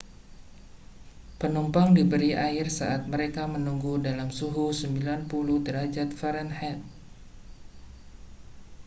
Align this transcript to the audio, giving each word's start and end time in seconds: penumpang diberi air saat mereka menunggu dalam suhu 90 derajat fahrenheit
penumpang 1.39 1.89
diberi 1.97 2.31
air 2.47 2.67
saat 2.79 3.01
mereka 3.13 3.43
menunggu 3.53 3.93
dalam 4.07 4.29
suhu 4.37 4.65
90 4.73 5.29
derajat 5.67 6.09
fahrenheit 6.19 6.79